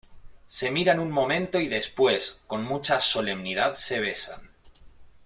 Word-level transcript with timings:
Se 0.47 0.71
miran 0.71 0.99
un 0.99 1.11
momento 1.11 1.59
y 1.59 1.67
después, 1.67 2.41
con 2.47 2.63
mucha 2.63 2.99
solemnidad, 2.99 3.75
se 3.75 3.99
besan. 3.99 4.49